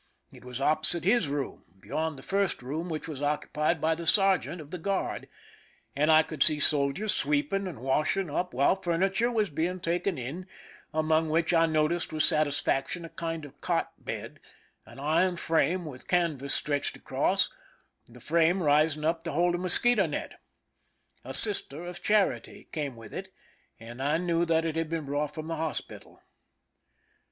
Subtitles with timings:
[0.31, 4.59] It was opposite his room, beyond the first room, which was occupied by the sergeant
[4.59, 5.29] of the guard,
[5.95, 10.17] and I could see sol diers sweeping and washing up, while furniture was being taken
[10.17, 10.47] in,
[10.91, 14.39] among which I noticed with satisfaction a kind of cot bed,
[14.87, 17.51] an iron frame with canvas stretched across,
[18.09, 20.41] the frame rising up to hold a mosquito net.
[21.23, 23.31] A Sister of Charity came with it,
[23.79, 26.23] and I knew that it had been brought from the hospital.